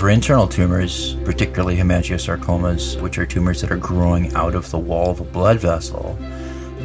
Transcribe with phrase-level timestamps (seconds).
[0.00, 5.10] For internal tumors, particularly hemangiosarcomas, which are tumors that are growing out of the wall
[5.10, 6.18] of a blood vessel,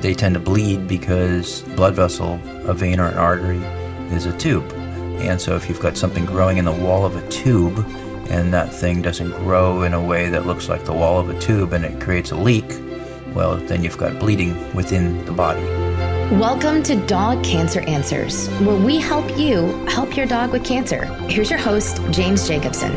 [0.02, 3.60] they tend to bleed because blood vessel, a vein or an artery,
[4.14, 4.70] is a tube.
[5.22, 7.86] And so if you've got something growing in the wall of a tube
[8.28, 11.40] and that thing doesn't grow in a way that looks like the wall of a
[11.40, 12.70] tube and it creates a leak,
[13.34, 15.85] well, then you've got bleeding within the body.
[16.32, 21.06] Welcome to Dog Cancer Answers, where we help you help your dog with cancer.
[21.30, 22.92] Here's your host, James Jacobson.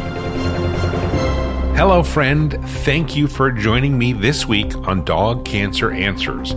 [1.76, 2.58] Hello, friend.
[2.86, 6.54] Thank you for joining me this week on Dog Cancer Answers.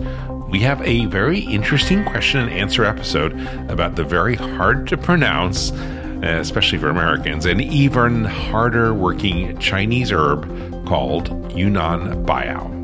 [0.48, 3.38] We have a very interesting question and answer episode
[3.70, 10.10] about the very hard to pronounce, uh, especially for Americans, and even harder working Chinese
[10.10, 10.48] herb
[10.86, 12.81] called Yunnan Baiyao.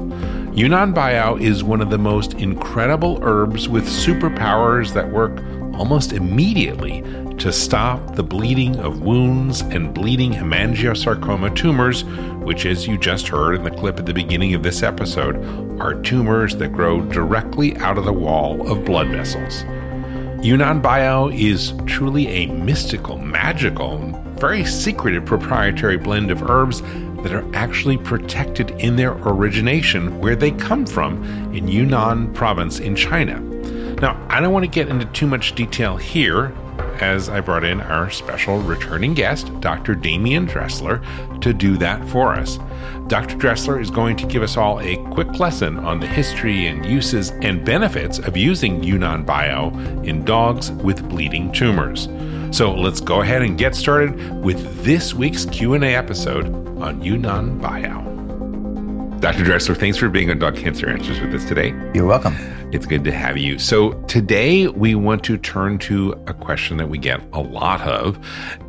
[0.58, 5.38] Yunnan Baiyao is one of the most incredible herbs with superpowers that work
[5.78, 7.00] almost immediately
[7.38, 12.02] to stop the bleeding of wounds and bleeding hemangiosarcoma tumors,
[12.42, 15.36] which, as you just heard in the clip at the beginning of this episode,
[15.80, 19.62] are tumors that grow directly out of the wall of blood vessels.
[20.44, 23.98] Yunnan Baiyao is truly a mystical, magical,
[24.40, 26.82] very secretive proprietary blend of herbs
[27.22, 31.22] that are actually protected in their origination, where they come from
[31.54, 33.40] in Yunnan province in China.
[34.00, 36.54] Now, I don't want to get into too much detail here,
[37.00, 39.94] as I brought in our special returning guest, Dr.
[39.94, 41.02] Demian Dressler,
[41.40, 42.58] to do that for us.
[43.08, 43.36] Dr.
[43.36, 47.30] Dressler is going to give us all a quick lesson on the history and uses
[47.42, 52.06] and benefits of using Yunnan Baiyao in dogs with bleeding tumors.
[52.50, 56.46] So let's go ahead and get started with this week's Q&A episode
[56.80, 59.20] on Yunnan Baiyao.
[59.20, 59.44] Dr.
[59.44, 61.74] Dressler, thanks for being on Dog Cancer Answers with us today.
[61.94, 62.36] You're welcome.
[62.70, 63.58] It's good to have you.
[63.58, 68.18] So, today we want to turn to a question that we get a lot of.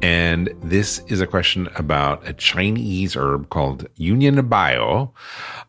[0.02, 5.12] And this is a question about a Chinese herb called Yunnan Baiyao.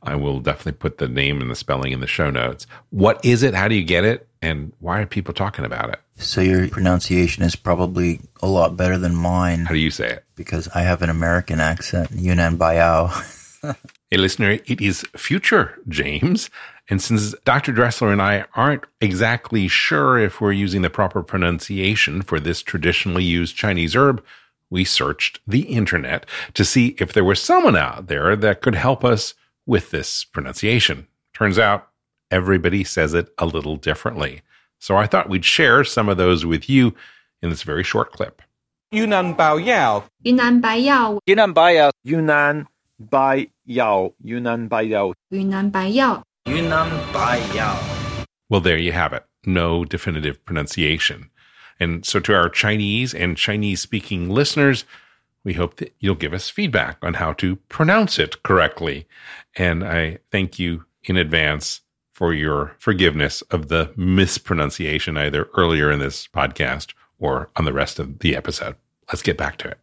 [0.05, 2.69] I will definitely put the name and the spelling in the show notes.
[2.91, 3.55] What is it?
[3.55, 4.29] How do you get it?
[4.41, 5.99] And why are people talking about it?
[6.15, 9.65] So your pronunciation is probably a lot better than mine.
[9.65, 10.25] How do you say it?
[10.37, 13.39] Because I have an American accent, Yunnan Baiyao.
[13.63, 16.51] hey, listener, it is future James.
[16.89, 17.73] And since Dr.
[17.73, 23.25] Dressler and I aren't exactly sure if we're using the proper pronunciation for this traditionally
[23.25, 24.25] used Chinese herb,
[24.71, 29.05] we searched the internet to see if there was someone out there that could help
[29.05, 29.35] us
[29.67, 31.07] with this pronunciation.
[31.35, 31.89] Turns out
[32.31, 34.43] everybody says it a little differently.
[34.79, 36.95] So I thought we'd share some of those with you
[37.43, 38.43] in this very short clip.
[38.93, 40.05] Yunnan Bao Yao.
[40.23, 41.21] Yunnan Bao Yao.
[41.27, 41.91] Yunnan Bao Yao.
[42.03, 42.67] Yunnan
[43.01, 44.15] Baiyao.
[44.23, 45.15] Yunnan Baiyao.
[45.31, 46.23] Yunnan Baiyao.
[46.47, 48.27] Yunnan Baiyao.
[48.49, 49.25] Well, there you have it.
[49.47, 51.31] No definitive pronunciation.
[51.79, 54.85] And so to our Chinese and Chinese speaking listeners,
[55.45, 59.07] we hope that you'll give us feedback on how to pronounce it correctly.
[59.57, 61.81] And I thank you in advance
[62.13, 67.99] for your forgiveness of the mispronunciation either earlier in this podcast or on the rest
[67.99, 68.77] of the episode.
[69.09, 69.79] Let's get back to it.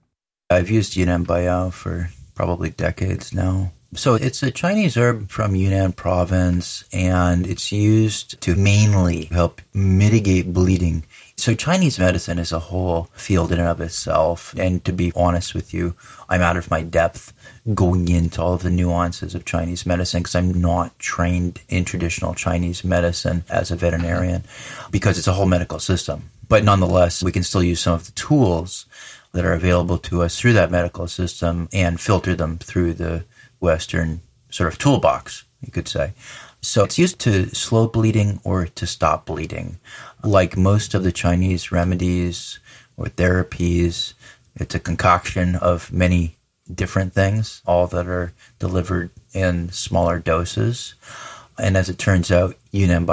[0.49, 3.71] I've used Yunnan Baiyao for probably decades now.
[3.95, 10.53] So it's a Chinese herb from Yunnan province and it's used to mainly help mitigate
[10.53, 11.03] bleeding.
[11.35, 14.53] So Chinese medicine is a whole field in and of itself.
[14.55, 15.95] And to be honest with you,
[16.29, 17.33] I'm out of my depth
[17.73, 22.35] going into all of the nuances of Chinese medicine because I'm not trained in traditional
[22.35, 24.43] Chinese medicine as a veterinarian
[24.91, 26.29] because it's a whole medical system.
[26.49, 28.85] But nonetheless, we can still use some of the tools
[29.33, 33.25] that are available to us through that medical system and filter them through the
[33.59, 36.13] Western sort of toolbox, you could say.
[36.61, 39.79] So it's used to slow bleeding or to stop bleeding.
[40.23, 42.59] Like most of the Chinese remedies
[42.97, 44.13] or therapies,
[44.55, 46.37] it's a concoction of many
[46.73, 50.95] different things, all that are delivered in smaller doses.
[51.59, 53.07] And as it turns out, Yunnan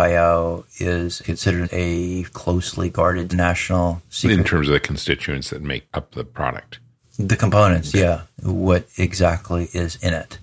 [0.79, 4.39] is considered a closely guarded national secret.
[4.39, 6.79] In terms of the constituents that make up the product.
[7.19, 8.23] The components, yeah.
[8.43, 10.39] What exactly is in it.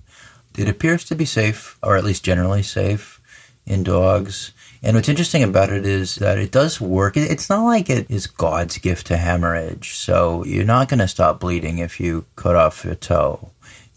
[0.56, 3.20] It appears to be safe, or at least generally safe,
[3.66, 4.52] in dogs.
[4.82, 7.16] And what's interesting about it is that it does work.
[7.16, 9.94] It's not like it is God's gift to hemorrhage.
[9.94, 13.50] So you're not going to stop bleeding if you cut off your toe,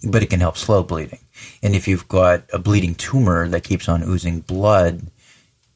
[0.04, 1.20] but it can help slow bleeding.
[1.62, 5.08] And if you've got a bleeding tumor that keeps on oozing blood,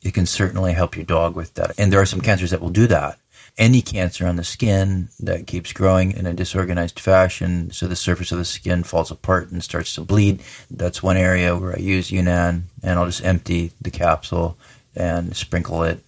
[0.01, 1.71] it can certainly help your dog with that.
[1.77, 3.19] And there are some cancers that will do that.
[3.57, 8.31] Any cancer on the skin that keeps growing in a disorganized fashion, so the surface
[8.31, 10.41] of the skin falls apart and starts to bleed.
[10.71, 14.57] That's one area where I use Yunnan, and I'll just empty the capsule
[14.95, 16.00] and sprinkle it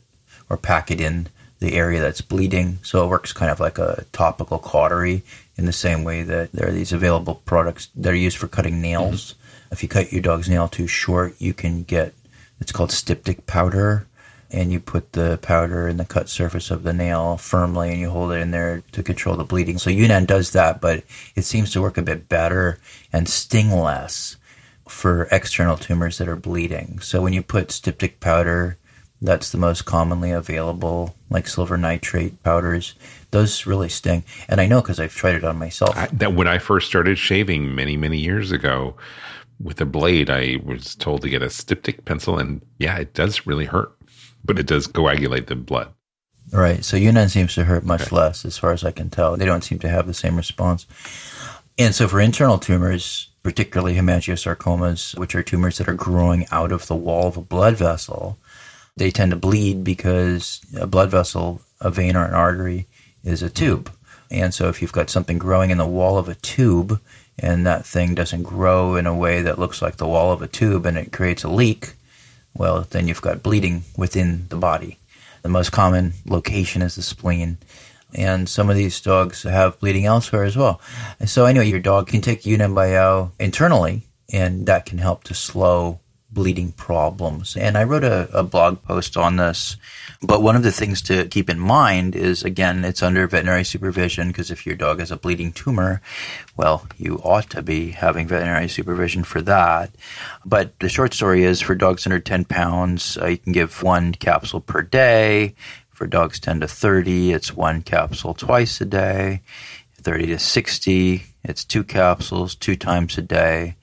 [0.50, 1.27] or pack it in
[1.59, 2.80] the area that's bleeding.
[2.83, 5.24] So it works kind of like a topical cautery
[5.57, 8.81] in the same way that there are these available products that are used for cutting
[8.81, 9.36] nails.
[9.71, 12.13] If you cut your dog's nail too short, you can get
[12.59, 14.07] it's called styptic powder,
[14.51, 18.09] and you put the powder in the cut surface of the nail firmly, and you
[18.09, 19.77] hold it in there to control the bleeding.
[19.79, 21.03] So Yunnan does that, but
[21.35, 22.79] it seems to work a bit better
[23.12, 24.38] and sting less
[24.88, 27.00] for external tumors that are bleeding.
[27.00, 28.77] So when you put styptic powder,
[29.21, 32.95] that's the most commonly available, like silver nitrate powders.
[33.31, 35.97] Those really sting, and I know because I've tried it on myself.
[35.97, 38.95] I, that when I first started shaving many many years ago
[39.62, 43.46] with a blade, I was told to get a styptic pencil, and yeah, it does
[43.46, 43.96] really hurt,
[44.44, 45.94] but it does coagulate the blood.
[46.52, 46.84] Right.
[46.84, 49.38] So Yunnan seems to hurt much less, as far as I can tell.
[49.38, 50.86] They don't seem to have the same response.
[51.78, 56.88] And so for internal tumors, particularly hemangiosarcomas, which are tumors that are growing out of
[56.88, 58.38] the wall of a blood vessel,
[58.98, 62.88] they tend to bleed because a blood vessel, a vein or an artery,
[63.24, 63.92] is a tube.
[64.30, 67.00] And so if you've got something growing in the wall of a tube
[67.41, 70.47] and that thing doesn't grow in a way that looks like the wall of a
[70.47, 71.95] tube and it creates a leak,
[72.53, 74.99] well, then you've got bleeding within the body.
[75.41, 77.57] The most common location is the spleen.
[78.13, 80.79] And some of these dogs have bleeding elsewhere as well.
[81.25, 86.00] So anyway, your dog can take Baiyao internally, and that can help to slow
[86.31, 87.57] bleeding problems.
[87.57, 89.78] And I wrote a, a blog post on this.
[90.22, 94.28] But one of the things to keep in mind is, again, it's under veterinary supervision
[94.28, 96.01] because if your dog has a bleeding tumor,
[96.56, 99.92] well, you ought to be having veterinary supervision for that.
[100.45, 104.13] But the short story is for dogs under 10 pounds, uh, you can give one
[104.13, 105.56] capsule per day.
[105.89, 109.42] For dogs 10 to 30, it's one capsule twice a day.
[110.01, 113.75] 30 to 60, it's two capsules two times a day.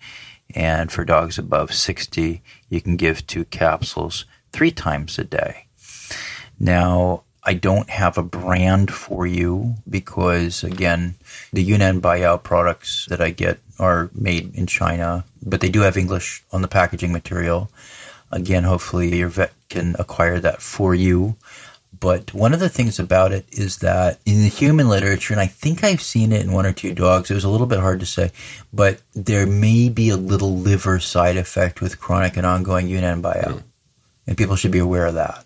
[0.55, 5.67] And for dogs above 60, you can give two capsules three times a day.
[6.59, 11.15] Now, I don't have a brand for you because, again,
[11.53, 15.97] the Yunnan Baiyao products that I get are made in China, but they do have
[15.97, 17.71] English on the packaging material.
[18.31, 21.37] Again, hopefully your vet can acquire that for you.
[21.99, 25.47] But one of the things about it is that in the human literature, and I
[25.47, 28.01] think I've seen it in one or two dogs, it was a little bit hard
[28.01, 28.31] to say,
[28.73, 33.63] but there may be a little liver side effect with chronic and ongoing Yunnan Baiyao.
[34.27, 35.45] And people should be aware of that.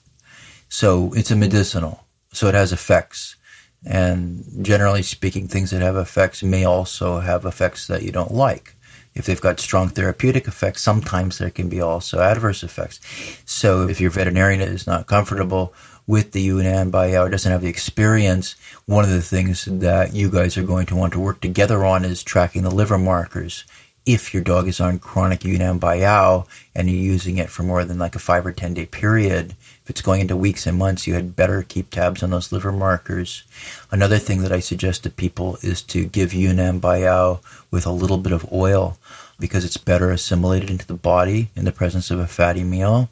[0.68, 2.04] So it's a medicinal.
[2.32, 3.36] So it has effects.
[3.84, 8.74] And generally speaking, things that have effects may also have effects that you don't like.
[9.14, 13.00] If they've got strong therapeutic effects, sometimes there can be also adverse effects.
[13.44, 15.74] So if your veterinarian is not comfortable
[16.06, 18.56] with the Yunnan Baiyao, doesn't have the experience,
[18.87, 22.04] one of the things that you guys are going to want to work together on
[22.04, 23.64] is tracking the liver markers.
[24.04, 27.99] If your dog is on chronic Yunnan Baiyao and you're using it for more than
[27.99, 29.54] like a five or 10 day period,
[29.84, 32.72] if it's going into weeks and months, you had better keep tabs on those liver
[32.72, 33.44] markers.
[33.93, 37.40] Another thing that I suggest to people is to give Yunnan Baiyao
[37.70, 38.98] with a little bit of oil
[39.38, 43.08] because it's better assimilated into the body in the presence of a fatty meal.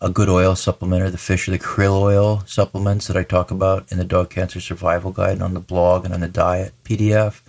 [0.00, 3.50] A good oil supplement are the fish or the krill oil supplements that I talk
[3.50, 6.74] about in the Dog Cancer Survival Guide and on the blog and on the diet
[6.84, 7.40] PDF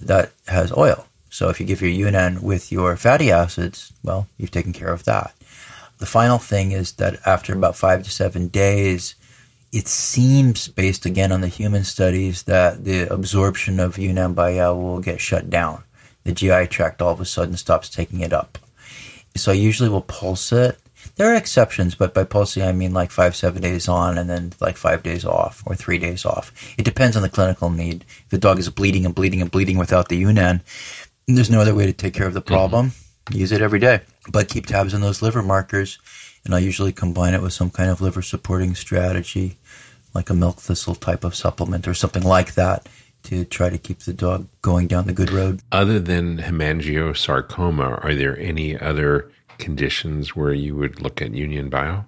[0.00, 1.06] that has oil.
[1.30, 5.04] So if you give your Yunnan with your fatty acids, well, you've taken care of
[5.04, 5.34] that.
[5.98, 9.16] The final thing is that after about five to seven days,
[9.72, 15.00] it seems, based again on the human studies, that the absorption of Yunnan Baiyao will
[15.00, 15.82] get shut down.
[16.22, 18.58] The GI tract all of a sudden stops taking it up.
[19.34, 20.78] So I usually will pulse it.
[21.14, 24.52] There are exceptions, but by pulsing I mean like five, seven days on and then
[24.60, 26.52] like five days off or three days off.
[26.76, 28.04] It depends on the clinical need.
[28.24, 30.62] If the dog is bleeding and bleeding and bleeding without the Yunnan,
[31.26, 32.90] there's no other way to take care of the problem.
[32.90, 33.38] Mm-hmm.
[33.38, 35.98] Use it every day, but keep tabs on those liver markers.
[36.44, 39.58] And I usually combine it with some kind of liver supporting strategy,
[40.14, 42.88] like a milk thistle type of supplement or something like that,
[43.24, 45.60] to try to keep the dog going down the good road.
[45.72, 52.04] Other than hemangiosarcoma, are there any other conditions where you would look at Yunnan Baiyao?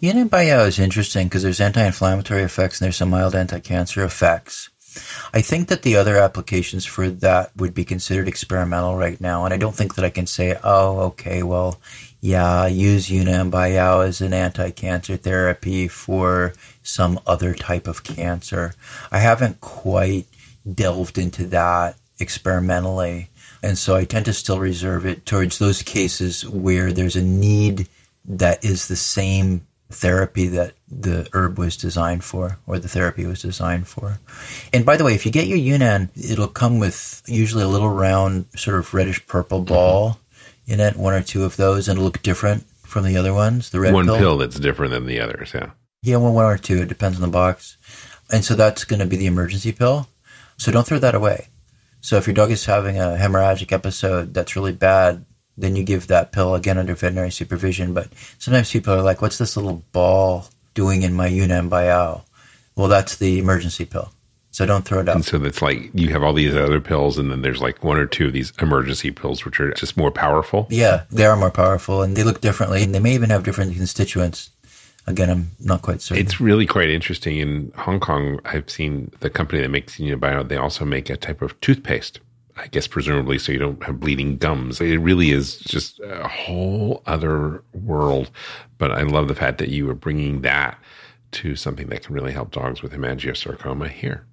[0.00, 4.68] Yunnan Baiyao is interesting because there's anti-inflammatory effects and there's some mild anti-cancer effects.
[5.32, 9.52] I think that the other applications for that would be considered experimental right now, and
[9.52, 11.78] I don't think that I can say, oh, okay, well,
[12.20, 18.74] yeah, use Yunnan Baiyao as an anti-cancer therapy for some other type of cancer.
[19.10, 20.26] I haven't quite
[20.70, 23.28] delved into that experimentally,
[23.66, 27.88] and so I tend to still reserve it towards those cases where there's a need
[28.24, 33.42] that is the same therapy that the herb was designed for or the therapy was
[33.42, 34.20] designed for.
[34.72, 37.90] And by the way, if you get your Yunnan, it'll come with usually a little
[37.90, 40.72] round, sort of reddish purple ball mm-hmm.
[40.72, 43.70] in it, one or two of those, and it'll look different from the other ones.
[43.70, 44.18] The red one pill.
[44.18, 45.70] pill that's different than the others, yeah.
[46.02, 46.82] Yeah, one or two.
[46.82, 47.78] It depends on the box.
[48.30, 50.08] And so that's going to be the emergency pill.
[50.56, 51.48] So don't throw that away.
[52.06, 55.24] So if your dog is having a hemorrhagic episode that's really bad,
[55.58, 57.94] then you give that pill again under veterinary supervision.
[57.94, 62.22] But sometimes people are like, what's this little ball doing in my Baiyao?
[62.76, 64.12] Well, that's the emergency pill.
[64.52, 65.16] So don't throw it out.
[65.16, 67.98] And so that's like you have all these other pills, and then there's like one
[67.98, 70.68] or two of these emergency pills, which are just more powerful.
[70.70, 72.84] Yeah, they are more powerful and they look differently.
[72.84, 74.50] And they may even have different constituents.
[75.06, 76.24] Again, I'm not quite certain.
[76.24, 77.38] It's really quite interesting.
[77.38, 81.42] In Hong Kong, I've seen the company that makes Bio, they also make a type
[81.42, 82.20] of toothpaste.
[82.58, 84.80] I guess presumably so you don't have bleeding gums.
[84.80, 88.30] It really is just a whole other world.
[88.78, 90.78] But I love the fact that you are bringing that
[91.32, 94.24] to something that can really help dogs with hemangiosarcoma here.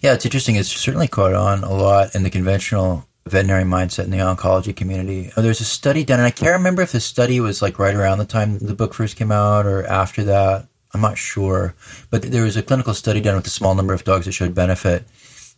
[0.00, 0.56] Yeah, it's interesting.
[0.56, 5.30] It's certainly caught on a lot in the conventional veterinary mindset in the oncology community.
[5.36, 7.94] Oh, there's a study done, and I can't remember if the study was like right
[7.94, 10.66] around the time the book first came out or after that.
[10.92, 11.74] I'm not sure.
[12.10, 14.54] But there was a clinical study done with a small number of dogs that showed
[14.54, 15.04] benefit.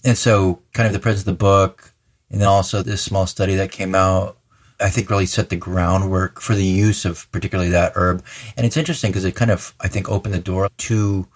[0.05, 1.95] And so, kind of the presence of the book,
[2.31, 4.37] and then also this small study that came out,
[4.81, 8.25] I think really set the groundwork for the use of particularly that herb.
[8.57, 11.29] And it's interesting because it kind of, I think, opened the door to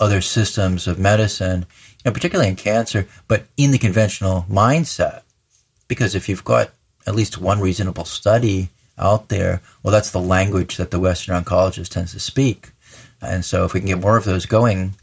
[0.00, 1.66] other systems of medicine
[2.04, 5.22] know, particularly in cancer, but in the conventional mindset.
[5.88, 6.70] Because if you've got
[7.06, 11.88] at least one reasonable study out there, well, that's the language that the Western oncologist
[11.88, 12.70] tends to speak.
[13.20, 14.94] And so if we can get more of those going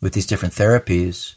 [0.00, 1.34] with these different therapies,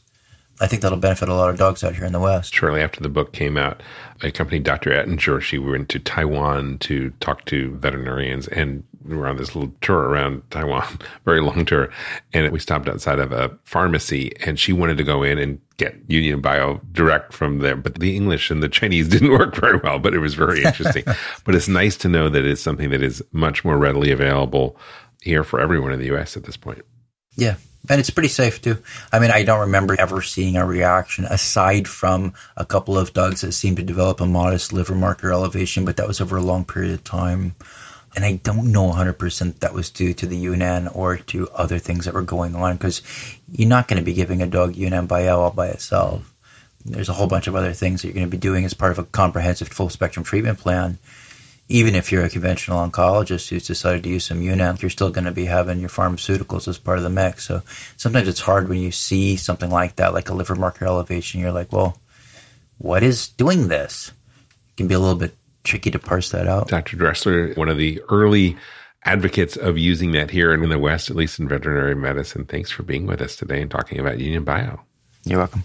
[0.62, 2.54] I think that'll benefit a lot of dogs out here in the West.
[2.54, 3.82] Shortly after the book came out,
[4.22, 4.94] I accompanied Dr.
[4.94, 5.42] Ettinger.
[5.42, 9.98] She went to Taiwan to talk to veterinarians, and we were on this little tour
[9.98, 11.90] around Taiwan, very long tour.
[12.32, 15.98] And we stopped outside of a pharmacy, and she wanted to go in and get
[16.08, 17.76] Yunnan Baiyao direct from there.
[17.76, 21.06] But the English and the Chinese didn't work very well, but it was very interesting.
[21.44, 24.78] but it's nice to know that it's something that is much more readily available
[25.24, 26.84] here for everyone in the US at this point.
[27.36, 27.56] Yeah,
[27.90, 28.78] and it's pretty safe too.
[29.12, 33.42] I mean, I don't remember ever seeing a reaction aside from a couple of dogs
[33.42, 36.64] that seemed to develop a modest liver marker elevation, but that was over a long
[36.64, 37.56] period of time.
[38.16, 42.06] And I don't know 100% that was due to the Yunnan or to other things
[42.06, 43.02] that were going on because
[43.52, 46.28] you're not going to be giving a dog Yunnan Baiyao all by itself.
[46.84, 48.92] There's a whole bunch of other things that you're going to be doing as part
[48.92, 50.98] of a comprehensive full spectrum treatment plan
[51.72, 55.26] even if you're a conventional oncologist who's decided to use some Yunnan, you're still going
[55.26, 57.46] to be having your pharmaceuticals as part of the mix.
[57.46, 57.62] So
[57.96, 61.40] sometimes it's hard when you see something like that, like a liver marker elevation.
[61.40, 61.98] You're like, well,
[62.78, 64.12] what is doing this?
[64.70, 66.68] It can be a little bit tricky to parse that out.
[66.68, 66.98] Dr.
[66.98, 68.58] Dressler, one of the early
[69.06, 72.46] advocates of using that here in the West, at least in veterinary medicine.
[72.46, 74.80] Thanks for being with us today and talking about Yunnan Baiyao.
[75.24, 75.64] You're welcome.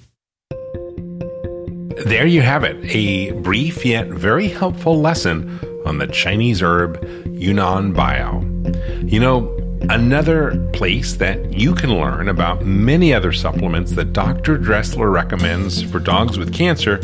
[2.04, 7.94] There you have it, a brief yet very helpful lesson on the Chinese herb Yunnan
[7.94, 9.10] Baiyao.
[9.10, 9.56] You know,
[9.88, 14.58] another place that you can learn about many other supplements that Dr.
[14.58, 17.00] Dressler recommends for dogs with cancer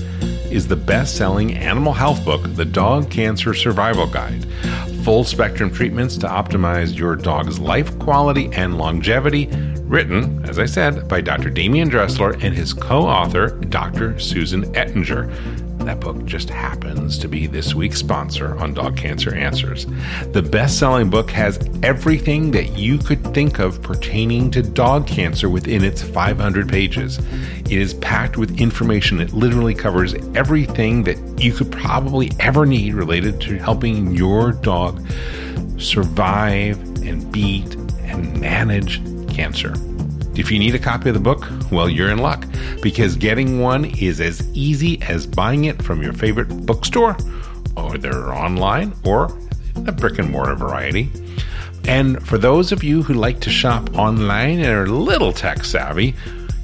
[0.51, 4.45] is the best selling animal health book, The Dog Cancer Survival Guide.
[5.05, 9.47] Full spectrum treatments to optimize your dog's life quality and longevity,
[9.83, 11.51] written, as I said, by Dr.
[11.51, 14.19] Demian Dressler and his co author, Dr.
[14.19, 15.31] Susan Ettinger.
[15.85, 19.87] That book just happens to be this week's sponsor on Dog Cancer Answers.
[20.33, 25.49] The best selling book has everything that you could think of pertaining to dog cancer
[25.49, 27.19] within its 500 pages.
[27.65, 32.95] It is packed with information that literally covers everything that you could probably ever need
[32.95, 35.05] related to helping your dog
[35.79, 37.75] survive and beat
[38.05, 39.03] and manage
[39.35, 39.75] cancer.
[40.35, 42.47] If you need a copy of the book, well, you're in luck
[42.81, 47.17] because getting one is as easy as buying it from your favorite bookstore,
[47.77, 49.37] or they're online, or
[49.87, 51.11] a brick and mortar variety.
[51.87, 55.65] And for those of you who like to shop online and are a little tech
[55.65, 56.15] savvy,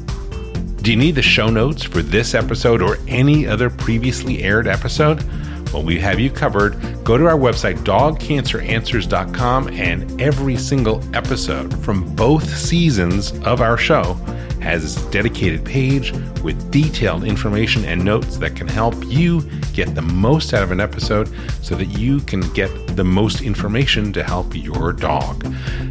[0.81, 5.25] Do you need the show notes for this episode or any other previously aired episode?
[5.73, 6.81] Well, we have you covered.
[7.03, 14.17] Go to our website, dogcanceranswers.com, and every single episode from both seasons of our show
[14.61, 16.13] has a dedicated page
[16.43, 20.81] with detailed information and notes that can help you get the most out of an
[20.81, 21.31] episode
[21.63, 25.45] so that you can get the most information to help your dog.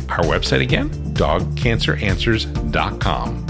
[0.10, 3.44] Our website again, dogcanceranswers.com.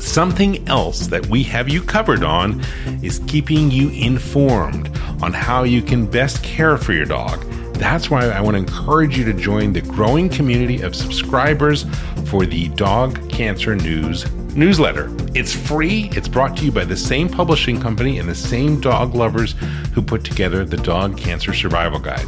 [0.00, 2.62] Something else that we have you covered on
[3.02, 4.88] is keeping you informed
[5.22, 7.44] on how you can best care for your dog.
[7.74, 11.84] That's why I want to encourage you to join the growing community of subscribers
[12.26, 14.24] for the Dog Cancer News
[14.56, 15.14] newsletter.
[15.34, 16.08] It's free.
[16.12, 19.54] It's brought to you by the same publishing company and the same dog lovers
[19.92, 22.26] who put together the Dog Cancer Survival Guide.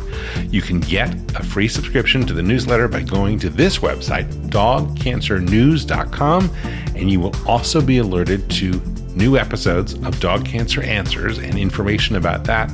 [0.51, 6.51] You can get a free subscription to the newsletter by going to this website, dogcancernews.com,
[6.95, 8.81] and you will also be alerted to
[9.15, 12.71] new episodes of Dog Cancer Answers and information about that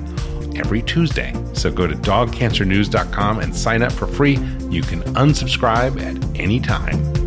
[0.56, 1.32] every Tuesday.
[1.54, 4.38] So go to dogcancernews.com and sign up for free.
[4.68, 7.23] You can unsubscribe at any time.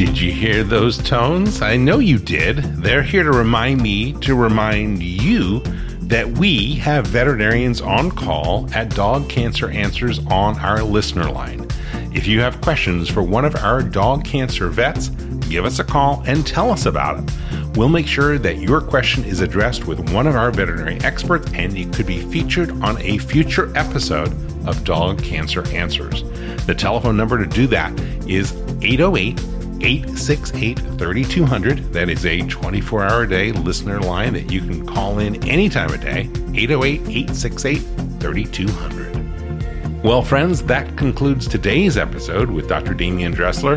[0.00, 1.60] Did you hear those tones?
[1.60, 2.56] I know you did.
[2.56, 5.60] They're here to remind me to remind you
[6.04, 11.68] that we have veterinarians on call at Dog Cancer Answers on our listener line.
[12.14, 15.10] If you have questions for one of our dog cancer vets,
[15.50, 17.76] give us a call and tell us about it.
[17.76, 21.76] We'll make sure that your question is addressed with one of our veterinary experts and
[21.76, 24.32] it could be featured on a future episode
[24.66, 26.22] of Dog Cancer Answers.
[26.64, 27.92] The telephone number to do that
[28.26, 29.38] is 808
[29.82, 31.92] 868 3200.
[31.92, 35.92] That is a 24 hour day listener line that you can call in any time
[35.92, 36.30] of day.
[36.54, 37.78] 808 868
[38.20, 40.02] 3200.
[40.02, 42.94] Well, friends, that concludes today's episode with Dr.
[42.94, 43.74] Demian Dressler.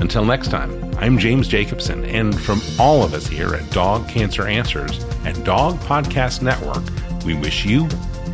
[0.00, 4.46] Until next time, I'm James Jacobson, and from all of us here at Dog Cancer
[4.46, 6.84] Answers and Dog Podcast Network,
[7.24, 7.88] we wish you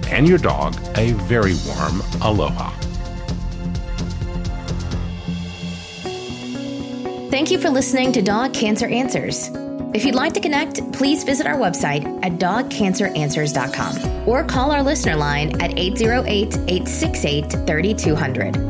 [0.08, 2.79] and your dog a very warm aloha.
[7.40, 9.48] Thank you for listening to Dog Cancer Answers.
[9.94, 15.16] If you'd like to connect, please visit our website at dogcanceranswers.com or call our listener
[15.16, 18.69] line at 808 868 3200.